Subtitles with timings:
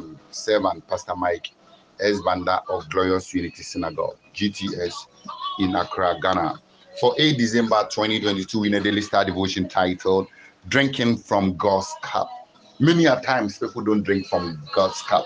[0.00, 1.50] his servant, Pastor Mike
[2.00, 2.18] S.
[2.68, 4.94] Of Glorious Unity Synagogue, GTS,
[5.60, 6.60] in Accra, Ghana.
[7.00, 10.28] For 8 December 2022, in a Daily Star Devotion titled
[10.68, 12.28] Drinking from God's Cup.
[12.80, 15.24] Many a times people don't drink from God's cup.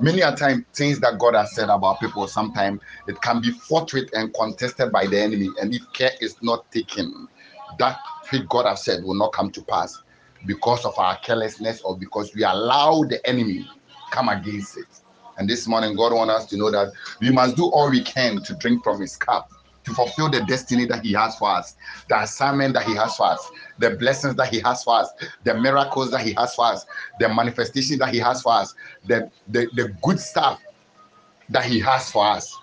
[0.00, 3.92] Many a time things that God has said about people, sometimes it can be fought
[3.94, 5.48] with and contested by the enemy.
[5.60, 7.26] And if care is not taken,
[7.78, 7.98] that
[8.30, 9.98] which God has said will not come to pass
[10.46, 13.66] because of our carelessness or because we allow the enemy
[14.10, 14.86] come against it.
[15.38, 18.42] And this morning, God wants us to know that we must do all we can
[18.42, 19.50] to drink from his cup
[19.84, 21.76] to fulfill the destiny that he has for us,
[22.08, 25.10] the assignment that he has for us, the blessings that he has for us,
[25.44, 26.84] the miracles that he has for us,
[27.18, 28.74] the manifestation that he has for us,
[29.06, 30.60] the, the, the good stuff
[31.48, 32.56] that he has for us.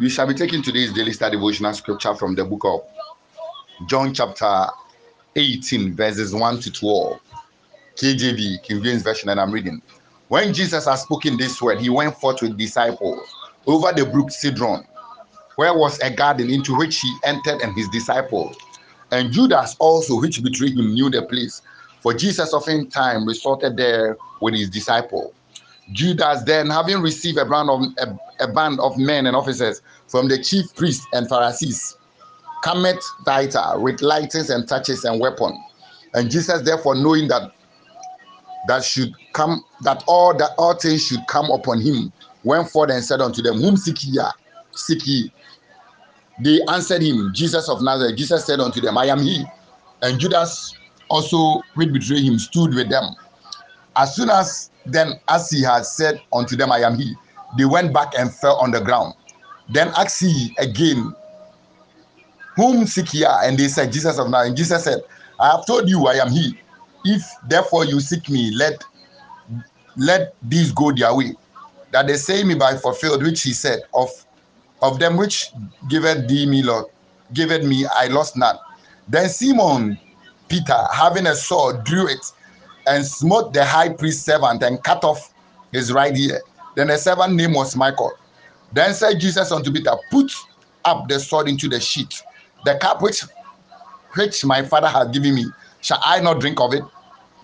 [0.00, 2.80] We shall be taking today's daily study devotional scripture from the book of
[3.88, 4.66] John chapter
[5.36, 7.20] 18, verses 1 to 12.
[7.96, 9.82] KJV, King James Version, and I'm reading.
[10.28, 13.20] When Jesus had spoken this word, he went forth with disciples
[13.66, 14.84] over the brook Cedron,
[15.56, 18.56] where was a garden into which he entered and his disciples.
[19.10, 21.60] And Judas also, which betrayed him, knew the place.
[22.00, 25.34] For Jesus often time resorted there with his disciple.
[25.92, 30.28] Judas then, having received a band of a, a band of men and officers from
[30.28, 31.96] the chief priests and Pharisees,
[32.62, 35.58] cometh thither with lightnings and touches and weapons.
[36.14, 37.52] And Jesus, therefore, knowing that
[38.66, 42.12] that should come, that all that all things should come upon him,
[42.44, 44.20] went forth and said unto them, Whom seek ye?
[44.72, 45.32] Seek ye.
[46.40, 48.16] They answered him, Jesus of Nazareth.
[48.16, 49.44] Jesus said unto them, I am he.
[50.02, 50.74] And Judas
[51.08, 53.04] also, which betrayed him, stood with them.
[53.96, 57.14] As soon as then, as he had said unto them, I am he,
[57.58, 59.14] they went back and fell on the ground.
[59.68, 61.14] Then asked he again,
[62.56, 63.24] Whom seek ye?
[63.26, 64.48] And they said, Jesus of Nazareth.
[64.48, 64.98] And Jesus said,
[65.38, 66.58] I have told you, I am he.
[67.04, 68.84] If therefore you seek me, let
[69.96, 71.34] let these go their way,
[71.90, 74.08] that they say me by fulfilled, which he said, of
[74.80, 75.50] of them which
[75.88, 76.86] giveth thee me, Lord,
[77.32, 78.56] giveth me, I lost none.
[79.08, 79.98] Then Simon
[80.48, 82.24] Peter, having a sword, drew it
[82.86, 85.32] and smote the high priest servant and cut off
[85.72, 86.40] his right ear.
[86.74, 88.12] Then the servant name was Michael.
[88.72, 90.32] Then said Jesus unto Peter, Put
[90.84, 92.22] up the sword into the sheath.
[92.64, 93.22] The cup which
[94.14, 95.46] which my father has given me,
[95.82, 96.82] shall I not drink of it?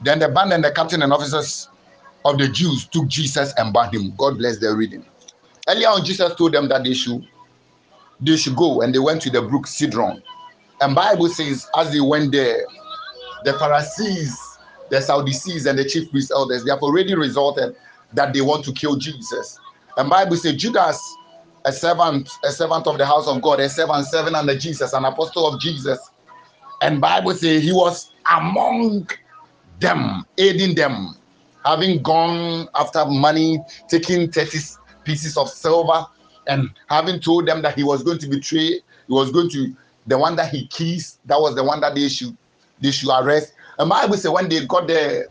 [0.03, 1.69] Then the band and the captain and officers
[2.25, 4.15] of the Jews took Jesus and bound him.
[4.17, 5.05] God bless their reading.
[5.69, 7.27] Earlier on, Jesus told them that they should
[8.21, 10.23] they should go, and they went to the brook Cedron.
[10.81, 12.65] And Bible says, as they went there,
[13.45, 14.37] the Pharisees,
[14.91, 17.77] the Sadducees, and the chief priest elders, they have already resorted
[18.15, 19.59] that they want to kill Jesus.
[19.97, 21.01] And Bible says Judas,
[21.65, 25.05] a servant, a servant of the house of God, a servant serving under Jesus, an
[25.05, 25.99] apostle of Jesus.
[26.81, 29.09] And Bible says he was among
[29.81, 31.15] them, aiding them,
[31.65, 33.59] having gone after money,
[33.89, 34.59] taking 30
[35.05, 36.07] pieces of silver,
[36.47, 39.75] and having told them that he was going to betray, he was going to
[40.07, 42.37] the one that he kissed, that was the one that they should
[42.81, 43.53] they should arrest.
[43.79, 45.27] And Bible said when they got there,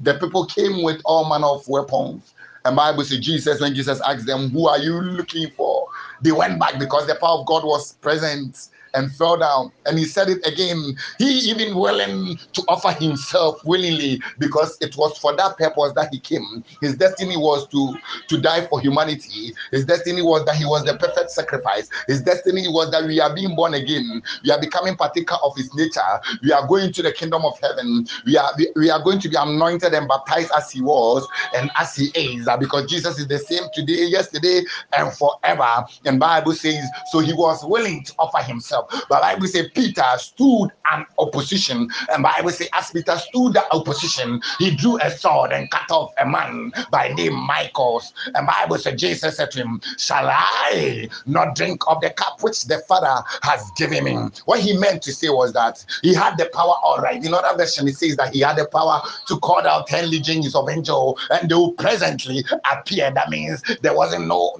[0.00, 2.34] the people came with all manner of weapons.
[2.64, 5.86] And Bible said Jesus, when Jesus asked them, Who are you looking for?
[6.22, 9.72] They went back because the power of God was present and fell down.
[9.86, 10.96] And he said it again.
[11.18, 16.20] He even willing to offer himself willingly because it was for that purpose that he
[16.20, 16.64] came.
[16.80, 17.94] His destiny was to,
[18.28, 19.54] to die for humanity.
[19.70, 21.88] His destiny was that he was the perfect sacrifice.
[22.06, 24.22] His destiny was that we are being born again.
[24.44, 26.00] We are becoming partaker of his nature.
[26.42, 28.06] We are going to the kingdom of heaven.
[28.26, 31.70] We are we, we are going to be anointed and baptized as he was and
[31.76, 32.48] as he is.
[32.48, 34.62] Uh, because Jesus is the same today, yesterday,
[34.96, 35.84] and forever.
[36.04, 38.83] And Bible says, so he was willing to offer himself.
[39.08, 44.40] But Bible say Peter stood an opposition, and Bible say as Peter stood the opposition,
[44.58, 48.12] he drew a sword and cut off a man by name Malchus.
[48.34, 52.64] And Bible said Jesus said to him, "Shall I not drink of the cup which
[52.64, 56.46] the Father has given me?" What he meant to say was that he had the
[56.46, 56.74] power.
[56.82, 57.22] All right.
[57.24, 60.54] In other version, it says that he had the power to call out ten legions
[60.54, 63.10] of angels, and they will presently appear.
[63.10, 64.56] That means there wasn't no.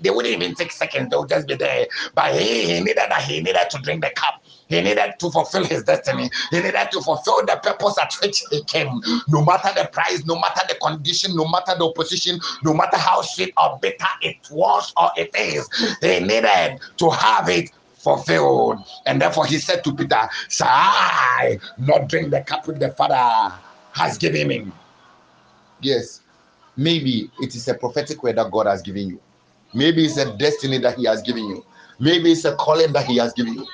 [0.00, 1.10] They wouldn't even take seconds.
[1.10, 1.86] They'll just be there.
[2.14, 3.22] But he, he needed that.
[3.22, 4.42] He needed to drink the cup.
[4.68, 6.30] He needed to fulfill his destiny.
[6.50, 9.00] He needed to fulfill the purpose at which he came.
[9.28, 13.22] No matter the price, no matter the condition, no matter the opposition, no matter how
[13.22, 15.68] sweet or bitter it was or it is,
[16.00, 18.78] he needed to have it fulfilled.
[19.06, 23.54] And therefore he said to Peter, Shall I not drink the cup which the Father
[23.92, 24.72] has given me?
[25.80, 26.20] Yes,
[26.76, 29.20] maybe it is a prophetic word that God has given you.
[29.74, 31.64] Maybe it's a destiny that He has given you.
[31.98, 33.66] Maybe it's a calling that He has given you.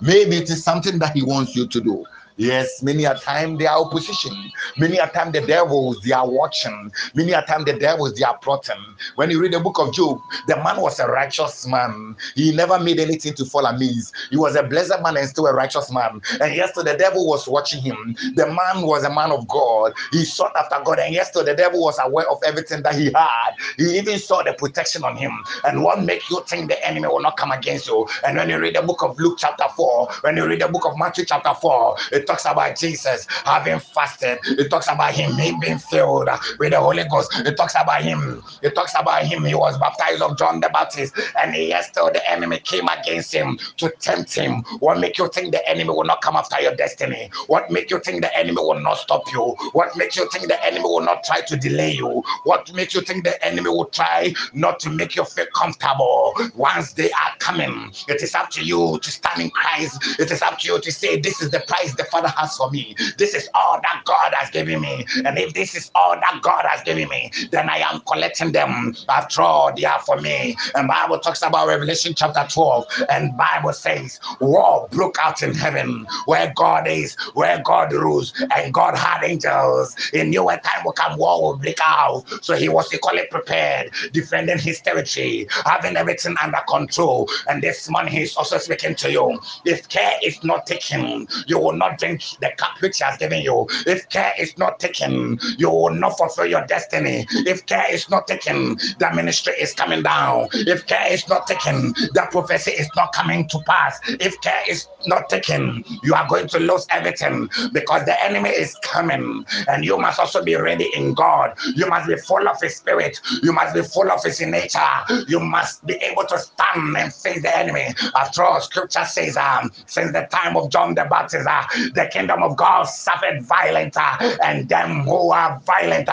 [0.00, 2.04] Maybe it is something that He wants you to do.
[2.36, 4.52] Yes, many a time they are opposition.
[4.78, 6.92] Many a time the devils they are watching.
[7.14, 8.84] Many a time the devils they are plotting.
[9.16, 12.16] When you read the book of Job, the man was a righteous man.
[12.34, 14.12] He never made anything to fall amiss.
[14.30, 16.22] He was a blessed man and still a righteous man.
[16.40, 18.16] And yesterday the devil was watching him.
[18.34, 19.92] The man was a man of God.
[20.12, 20.98] He sought after God.
[20.98, 23.52] And yesterday the devil was aware of everything that he had.
[23.78, 25.32] He even saw the protection on him.
[25.64, 28.08] And what make you think the enemy will not come against you?
[28.26, 30.86] And when you read the book of Luke chapter 4, when you read the book
[30.86, 34.38] of Matthew chapter 4, it talks about Jesus having fasted.
[34.44, 37.30] It talks about him being filled with the Holy Ghost.
[37.44, 38.42] It talks about him.
[38.62, 39.44] It talks about him.
[39.44, 43.58] He was baptized of John the Baptist, and yes, still the enemy came against him
[43.76, 44.62] to tempt him.
[44.80, 47.30] What make you think the enemy will not come after your destiny?
[47.48, 49.54] What make you think the enemy will not stop you?
[49.72, 52.22] What makes you think the enemy will not try to delay you?
[52.44, 56.34] What makes you think the enemy will try not to make you feel comfortable?
[56.54, 60.18] Once they are coming, it is up to you to stand in Christ.
[60.18, 62.70] It is up to you to say, This is the price the Father has for
[62.70, 62.94] me.
[63.16, 65.06] This is all that God has given me.
[65.24, 68.94] And if this is all that God has given me, then I am collecting them.
[69.08, 70.54] After all, they are for me.
[70.74, 72.84] And Bible talks about Revelation chapter 12.
[73.08, 78.74] And Bible says, war broke out in heaven where God is, where God rules, and
[78.74, 79.96] God had angels.
[80.12, 82.24] He knew a time will come, war will break out.
[82.42, 87.26] So he was equally prepared, defending his territory, having everything under control.
[87.48, 89.40] And this morning he's also speaking to you.
[89.64, 93.42] If care is not taken, you will not drink the cup which he has given
[93.42, 93.66] you.
[93.86, 97.26] If care is not taken, you will not fulfill your destiny.
[97.30, 100.48] If care is not taken, the ministry is coming down.
[100.52, 104.00] If care is not taken, the prophecy is not coming to pass.
[104.08, 108.74] If care is not taken, you are going to lose everything because the enemy is
[108.82, 109.44] coming.
[109.68, 111.56] And you must also be ready in God.
[111.76, 113.20] You must be full of His Spirit.
[113.42, 114.80] You must be full of His nature.
[115.28, 117.94] You must be able to stand and face the enemy.
[118.16, 121.62] After all, Scripture says, um, since the time of John the Baptist, uh,
[121.94, 126.08] the kingdom of God suffered violent, uh, and them who are violent,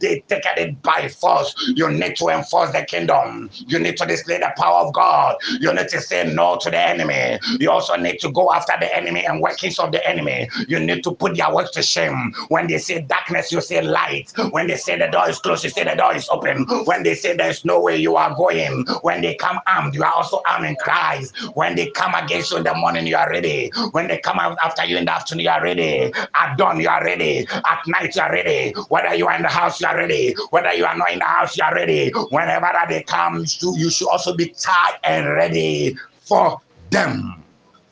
[0.00, 1.54] they take it by force.
[1.76, 3.50] You need to enforce the kingdom.
[3.66, 5.36] You need to display the power of God.
[5.60, 7.38] You need to say no to the enemy.
[7.60, 10.48] You also need to go after the enemy and workings of the enemy.
[10.68, 12.32] You need to put their works to shame.
[12.48, 14.32] When they say darkness, you say light.
[14.50, 16.66] When they say the door is closed, you say the door is open.
[16.84, 20.12] When they say there's no way you are going, when they come armed, you are
[20.14, 21.34] also armed in Christ.
[21.54, 23.70] When they come against you in the morning, you are ready.
[23.92, 26.12] When they come out after you in the afternoon, you are ready.
[26.34, 27.46] At dawn, you are ready.
[27.50, 28.72] At night, you are ready.
[28.88, 30.34] Whether you are in the house, you are ready.
[30.50, 32.10] Whether you are not in the house, you are ready.
[32.30, 36.60] Whenever that they come, you you should also be tired and ready for
[36.90, 37.42] them.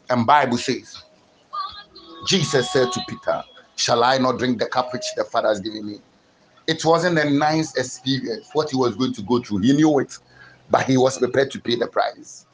[0.09, 1.03] And Bible says,
[2.27, 3.45] Jesus said to Peter,
[3.77, 5.99] Shall I not drink the cup which the Father has given me?
[6.67, 9.59] It wasn't a nice experience, what he was going to go through.
[9.59, 10.19] He knew it,
[10.71, 12.47] but he was prepared to pay the price.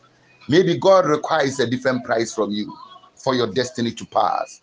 [0.48, 2.72] Maybe God requires a different price from you
[3.26, 4.62] for your destiny to pass.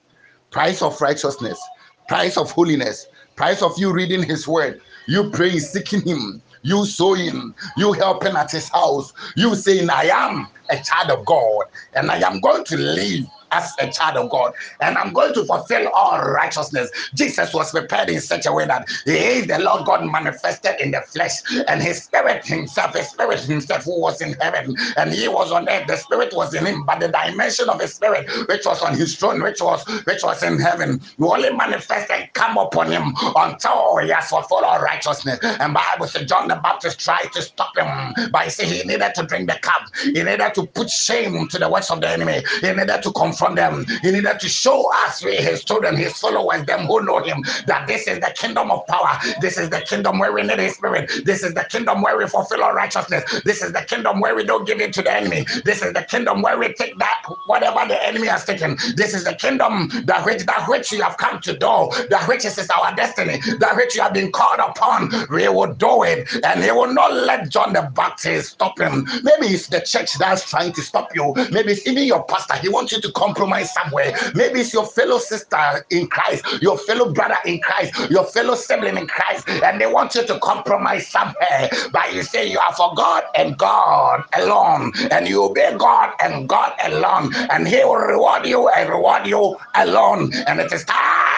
[0.50, 1.60] Price of righteousness,
[2.08, 7.54] price of holiness, price of you reading his word, you praying, seeking him, you sowing,
[7.76, 12.20] you helping at his house, you saying, I am a child of God and I
[12.20, 16.20] am going to live as a child of God, and I'm going to fulfill all
[16.22, 16.90] righteousness.
[17.14, 20.92] Jesus was prepared in such a way that He is the Lord God manifested in
[20.92, 25.28] the flesh, and His Spirit Himself, His Spirit Himself, who was in heaven, and He
[25.28, 25.88] was on earth.
[25.88, 29.16] The Spirit was in Him, but the dimension of His Spirit, which was on His
[29.16, 34.10] throne, which was which was in heaven, only manifest and come upon Him until He
[34.10, 35.40] has fulfilled all righteousness.
[35.44, 39.24] And Bible says John the Baptist tried to stop him by saying he needed to
[39.24, 42.72] drink the cup, he needed to put shame to the works of the enemy, he
[42.72, 43.86] needed to confront from them.
[44.02, 48.08] He needed to show us, his children, his followers, them who know him, that this
[48.08, 49.20] is the kingdom of power.
[49.42, 51.12] This is the kingdom where we need his spirit.
[51.26, 53.24] This is the kingdom where we fulfill our righteousness.
[53.44, 55.46] This is the kingdom where we don't give it to the enemy.
[55.66, 58.78] This is the kingdom where we take that whatever the enemy has taken.
[58.96, 62.46] This is the kingdom that which that which you have come to do, that which
[62.46, 65.12] is our destiny, that which you have been called upon.
[65.30, 69.06] We will do it, and he will not let John the Baptist stop him.
[69.24, 71.34] Maybe it's the church that's trying to stop you.
[71.52, 72.56] Maybe it's even your pastor.
[72.58, 74.14] He wants you to come compromise somewhere.
[74.36, 78.98] Maybe it's your fellow sister in Christ, your fellow brother in Christ, your fellow sibling
[78.98, 81.70] in Christ, and they want you to compromise somewhere.
[81.92, 86.48] But you say you are for God and God alone, and you obey God and
[86.48, 90.32] God alone, and He will reward you and reward you alone.
[90.48, 91.33] And it is time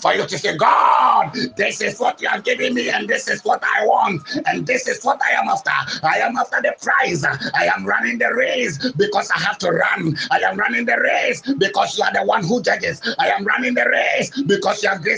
[0.00, 3.44] for you to say, God, this is what you have given me, and this is
[3.44, 5.70] what I want, and this is what I am after.
[6.06, 7.24] I am after the prize.
[7.24, 10.16] I am running the race because I have to run.
[10.30, 13.00] I am running the race because you are the one who judges.
[13.18, 15.14] I am running the race because you are graced.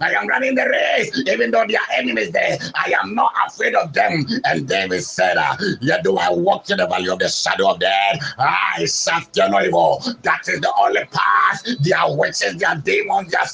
[0.00, 2.58] I am running the race, even though there are enemies there.
[2.74, 4.26] I am not afraid of them.
[4.44, 7.80] And David said, uh, Yet do I walk to the valley of the shadow of
[7.80, 8.20] death.
[8.38, 8.86] I
[9.34, 10.02] fear no evil.
[10.22, 11.62] That is the only path.
[11.80, 13.46] There are witches, there are demons, there are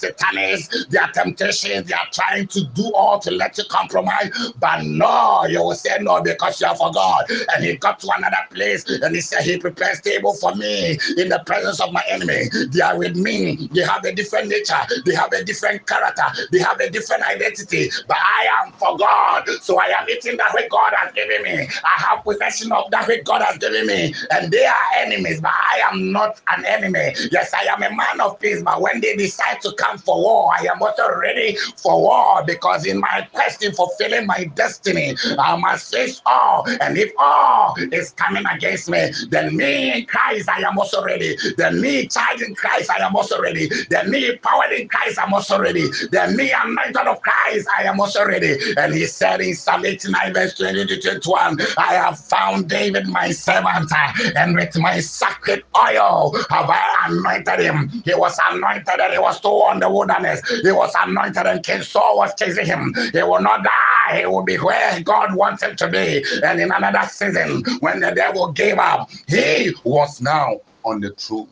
[0.90, 1.88] there are temptations.
[1.88, 4.30] They are trying to do all to let you compromise.
[4.58, 7.24] But no, you will say no because you are for God.
[7.54, 11.28] And he got to another place and he said, He prepares table for me in
[11.28, 12.44] the presence of my enemy.
[12.72, 13.68] They are with me.
[13.72, 14.80] They have a different nature.
[15.04, 16.24] They have a different character.
[16.52, 17.90] They have a different identity.
[18.08, 19.48] But I am for God.
[19.62, 21.68] So I am eating that which God has given me.
[21.84, 24.14] I have possession of that which God has given me.
[24.30, 27.14] And they are enemies, but I am not an enemy.
[27.30, 28.62] Yes, I am a man of peace.
[28.62, 32.86] But when they decide to come for war, I am also ready for war because
[32.86, 36.66] in my quest in fulfilling my destiny, I must face all.
[36.80, 41.36] And if all is coming against me, then me in Christ, I am also ready.
[41.56, 43.68] Then me child in Christ, I am also ready.
[43.90, 45.86] Then me powered in Christ, I'm also ready.
[46.12, 48.56] Then me anointed of Christ, I am also ready.
[48.76, 53.30] And he said in Psalm 89, verse 20 to 21, I have found David my
[53.30, 53.92] servant,
[54.36, 57.88] and with my sacred oil have I anointed him.
[58.04, 60.42] He was anointed and he was still on the wilderness.
[60.62, 62.94] He was anointed and King Saul was chasing him.
[63.12, 64.20] He will not die.
[64.20, 66.24] He will be where God wants him to be.
[66.42, 71.48] And in another season, when the devil gave up, he was now on the throne.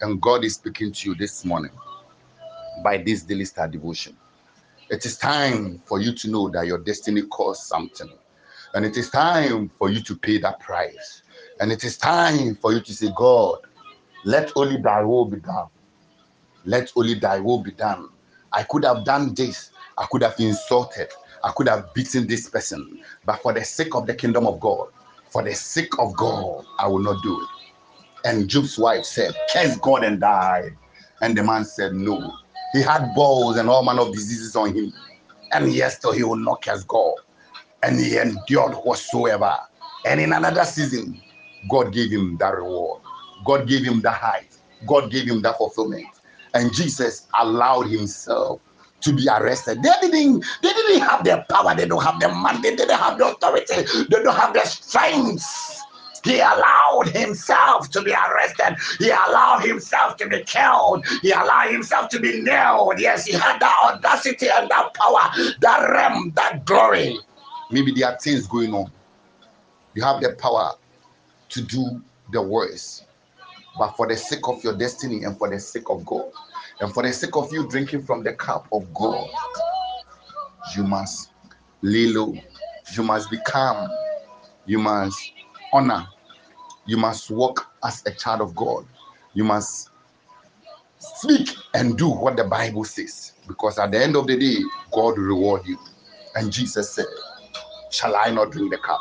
[0.00, 1.72] And God is speaking to you this morning
[2.84, 4.16] by this daily star devotion.
[4.90, 8.10] It is time for you to know that your destiny costs something.
[8.74, 11.22] And it is time for you to pay that price.
[11.60, 13.58] And it is time for you to say, God,
[14.24, 15.68] let only thy will be done.
[16.66, 18.08] Let only thy will be done.
[18.52, 19.70] I could have done this.
[19.96, 21.08] I could have insulted.
[21.44, 23.00] I could have beaten this person.
[23.24, 24.88] But for the sake of the kingdom of God,
[25.30, 27.48] for the sake of God, I will not do it.
[28.24, 30.70] And Job's wife said, Curse God and die.
[31.22, 32.32] And the man said, No.
[32.72, 34.92] He had balls and all manner of diseases on him.
[35.52, 37.14] And yes, so he will not curse God.
[37.84, 39.56] And he endured whatsoever.
[40.04, 41.20] And in another season,
[41.70, 43.02] God gave him that reward.
[43.44, 44.56] God gave him the height.
[44.86, 46.06] God gave him that fulfillment.
[46.56, 48.62] And Jesus allowed himself
[49.02, 49.82] to be arrested.
[49.82, 53.18] They didn't, they didn't have the power, they don't have the money, they didn't have
[53.18, 55.82] the authority, they don't have the strength.
[56.24, 58.76] He allowed himself to be arrested.
[58.98, 61.06] He allowed himself to be killed.
[61.22, 62.98] He allowed himself to be nailed.
[62.98, 67.18] Yes, he had that audacity and that power, that realm, that glory.
[67.70, 68.90] Maybe there are things going on.
[69.94, 70.72] You have the power
[71.50, 73.04] to do the worst.
[73.78, 76.32] But for the sake of your destiny and for the sake of God,
[76.80, 79.28] and for the sake of you drinking from the cup of God,
[80.76, 81.30] you must
[81.82, 82.34] lay low.
[82.94, 83.90] You must be calm.
[84.66, 85.18] You must
[85.72, 86.06] honor.
[86.86, 88.86] You must walk as a child of God.
[89.34, 89.90] You must
[90.98, 93.32] speak and do what the Bible says.
[93.48, 94.58] Because at the end of the day,
[94.92, 95.78] God will reward you.
[96.34, 97.06] And Jesus said,
[97.90, 99.00] Shall I not drink the cup?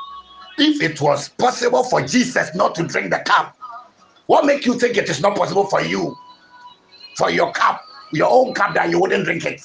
[0.58, 3.58] If it was possible for Jesus not to drink the cup,
[4.28, 6.16] what make you think it is not possible for you,
[7.16, 7.82] for your cup,
[8.12, 9.62] your own cup, that you wouldn't drink it?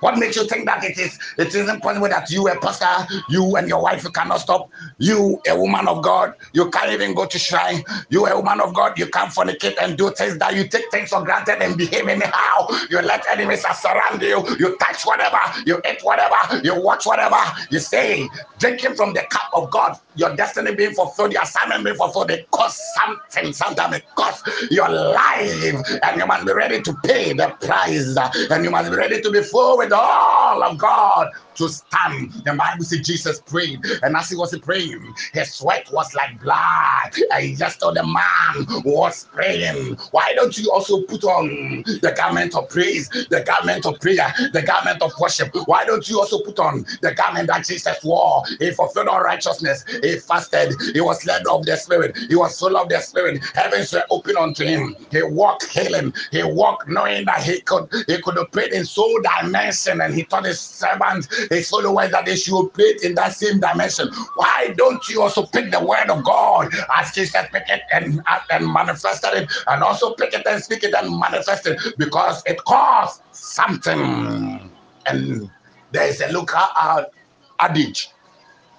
[0.00, 3.56] What makes you think that it is it isn't possible that you, a pastor, you
[3.56, 4.68] and your wife, you cannot stop?
[4.98, 7.82] You, a woman of God, you can't even go to shrine.
[8.10, 11.08] You, a woman of God, you can't fornicate and do things that you take things
[11.08, 12.68] for granted and behave anyhow.
[12.90, 14.44] You let enemies surround you.
[14.58, 17.38] You touch whatever, you eat whatever, you watch whatever.
[17.70, 18.28] You say,
[18.58, 22.50] drinking from the cup of God, your destiny being fulfilled, your assignment being fulfilled, it
[22.50, 23.52] costs something.
[23.52, 28.16] Sometimes it costs your life, and you must be ready to pay the price,
[28.50, 32.32] and you must be ready to be full with all of God to stand.
[32.44, 37.12] The Bible says Jesus prayed, and as he was praying, his sweat was like blood.
[37.32, 42.14] And he just so the man was praying, why don't you also put on the
[42.16, 45.54] garment of praise, the garment of prayer, the garment of worship?
[45.66, 48.42] Why don't you also put on the garment that Jesus wore?
[48.58, 52.76] He fulfilled all righteousness, he fasted, he was led of the Spirit, he was full
[52.76, 53.44] of the Spirit.
[53.54, 54.96] Heavens were open unto him.
[55.10, 60.00] He walked healing, he walked knowing that he could he could operate in soul dimension,
[60.00, 64.08] and he taught his servants his followers that they should operate in that same dimension.
[64.36, 68.72] Why don't you also pick the word of God as Jesus pick it and, and
[68.72, 73.22] manifested it, and also pick it and speak it and manifest it because it costs
[73.32, 73.98] something.
[75.06, 75.50] And
[75.92, 77.04] there is a local uh,
[77.60, 78.10] adage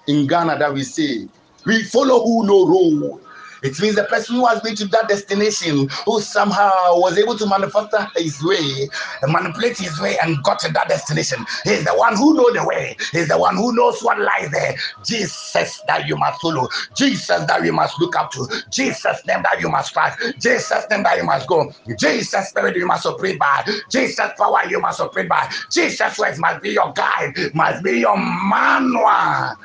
[0.08, 1.28] in Ghana that we say,
[1.66, 3.20] we follow who no road.
[3.64, 7.46] It means the person who has been to that destination, who somehow was able to
[7.46, 8.88] manufacture his way,
[9.28, 11.44] manipulate his way, and got to that destination.
[11.66, 12.96] is the one who knows the way.
[13.14, 14.76] Is the one who knows what lies there.
[15.04, 16.68] Jesus that you must follow.
[16.96, 18.46] Jesus that you must look up to.
[18.70, 20.18] Jesus name that you must trust.
[20.40, 21.72] Jesus name that you must go.
[21.98, 23.64] Jesus spirit you must operate by.
[23.90, 25.50] Jesus power you must operate by.
[25.72, 27.34] Jesus words must be your guide.
[27.54, 29.56] Must be your manual.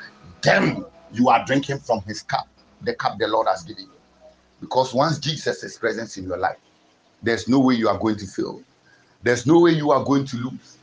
[0.44, 2.48] Then you are drinking from his cup,
[2.82, 3.90] the cup the Lord has given you.
[4.60, 6.56] Because once Jesus is present in your life,
[7.22, 8.62] there's no way you are going to fail.
[9.22, 10.78] There's no way you are going to lose.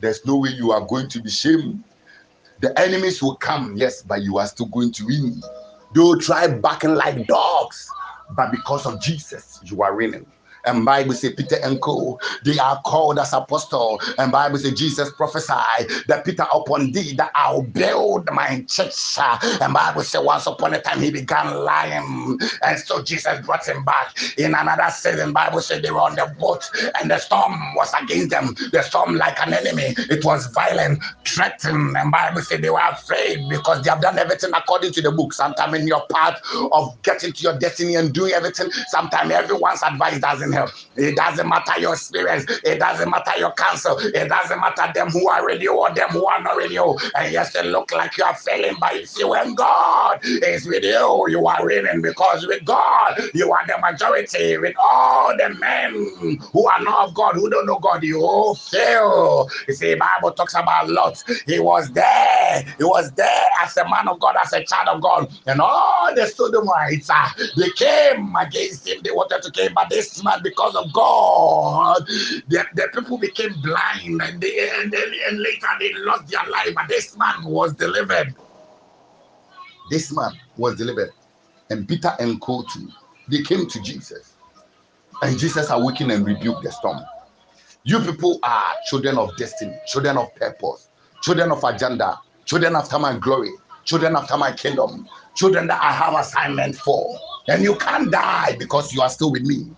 [0.00, 1.82] There's no way you are going to be shamed.
[2.60, 5.40] The enemies will come, yes, but you are still going to win.
[5.94, 7.88] They will try barking like dogs,
[8.30, 10.26] but because of Jesus, you are winning.
[10.66, 12.18] And Bible say Peter and Co.
[12.44, 14.00] They are called as apostle.
[14.18, 19.18] And Bible say Jesus prophesied that Peter upon thee that I'll build my church.
[19.18, 22.38] And Bible say once upon a time he began lying.
[22.62, 24.16] And so Jesus brought him back.
[24.38, 26.68] In another season, Bible said they were on the boat
[27.00, 28.54] and the storm was against them.
[28.72, 29.94] The storm like an enemy.
[30.10, 31.96] It was violent, threatened.
[31.96, 35.32] And Bible said they were afraid because they have done everything according to the book.
[35.32, 36.40] Sometimes in your path
[36.72, 40.53] of getting to your destiny and doing everything, sometimes everyone's advice doesn't.
[40.96, 42.46] It doesn't matter your experience.
[42.64, 43.98] It doesn't matter your counsel.
[43.98, 46.76] It doesn't matter them who are ready or them who are not ready.
[46.76, 50.84] And yes, they look like you are failing, but you see, when God is with
[50.84, 54.58] you, you are winning because with God, you are the majority.
[54.58, 55.92] With all the men
[56.52, 59.48] who are not of God, who don't know God, you fail.
[59.68, 61.22] You see, Bible talks about Lot.
[61.46, 62.64] He was there.
[62.78, 65.32] He was there as a man of God, as a child of God.
[65.46, 69.00] And all the Sodomites, uh, they came against him.
[69.04, 73.52] They wanted to kill, him, but this man because of God, the, the people became
[73.62, 76.70] blind and, they, and, then, and later they lost their life.
[76.74, 78.36] But this man was delivered.
[79.90, 81.10] This man was delivered.
[81.70, 82.64] And Peter and Co
[83.28, 84.34] they came to Jesus.
[85.22, 87.00] And Jesus awakened and rebuked the storm.
[87.84, 90.88] You people are children of destiny, children of purpose,
[91.22, 93.50] children of agenda, children after my glory,
[93.84, 97.18] children after my kingdom, children that I have assignment for.
[97.48, 99.76] And you can't die because you are still with me.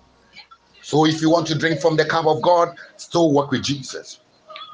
[0.86, 4.20] So if you want to drink from the cup of God, still work with Jesus.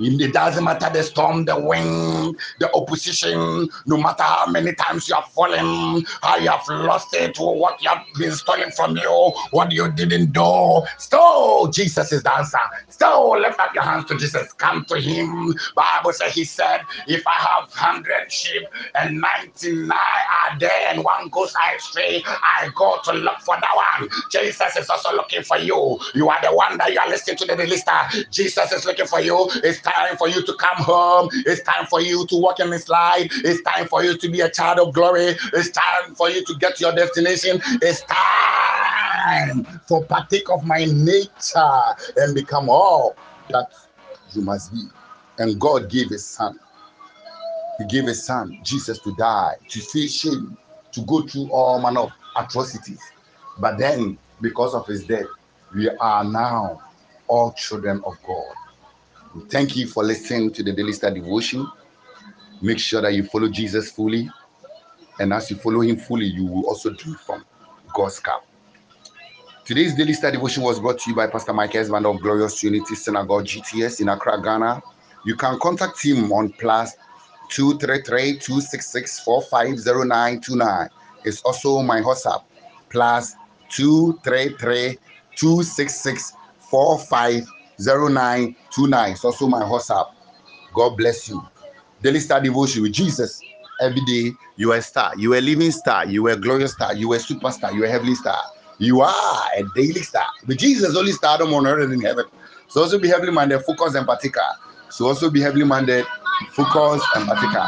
[0.05, 5.15] It doesn't matter the storm, the wind, the opposition, no matter how many times you
[5.15, 9.33] have fallen, how you have lost it, or what you have been stolen from you,
[9.53, 10.83] what you didn't do.
[10.99, 12.59] Still, Jesus is the answer.
[12.89, 14.53] Still, lift up your hands to Jesus.
[14.55, 15.55] Come to him.
[15.75, 18.63] Bible says he said, if I have hundred sheep
[18.95, 24.09] and 99 are there and one goes astray, I go to look for that one.
[24.31, 25.99] Jesus is also looking for you.
[26.15, 27.93] You are the one that you are listening to the lister.
[28.31, 29.49] Jesus is looking for you.
[29.65, 29.92] It's time
[30.23, 31.29] for you to come home.
[31.47, 33.29] It's time for you to walk in this light.
[33.45, 35.37] It's time for you to be a child of glory.
[35.53, 37.61] It's time for you to get to your destination.
[37.83, 41.81] It's time for partake of my nature
[42.17, 43.17] and become all
[43.51, 43.69] that
[44.33, 44.83] you must be.
[45.39, 46.59] And God gave his son.
[47.79, 50.57] He gave his son, Jesus, to die, to face shame,
[50.93, 53.01] to go through all manner of atrocities.
[53.59, 55.27] But then, because of his death,
[55.75, 56.81] we are now
[57.29, 58.55] all children of God.
[59.49, 61.67] Thank you for listening to the Daily Star Devotion.
[62.61, 64.29] Make sure that you follow Jesus fully.
[65.19, 67.43] And as you follow him fully, you will also drink from
[67.95, 68.45] God's cup.
[69.65, 72.95] Today's Daily Star Devotion was brought to you by Pastor Mike Esband of Glorious Unity
[72.95, 74.83] Synagogue GTS in Accra, Ghana.
[75.25, 76.95] You can contact him on plus
[77.49, 80.89] 233 266 450929.
[81.25, 82.43] It's also my WhatsApp
[82.91, 83.35] plus
[83.71, 84.99] 233
[85.37, 86.33] 266
[86.71, 87.62] 450929.
[87.85, 90.07] It's also my WhatsApp.
[90.75, 91.43] God bless you.
[92.03, 93.43] Daily Star Devotion with Jesus.
[93.81, 96.73] Every day you are a star, you are a living star, you are a glorious
[96.73, 98.41] star, you are a superstar, you are a heavenly star.
[98.79, 100.27] You are a daily star.
[100.47, 102.25] But Jesus only started on earth and in heaven.
[102.69, 104.47] So also be heavily minded, focus and particular.
[104.91, 106.05] So also be heavily minded,
[106.53, 107.67] focus and particular.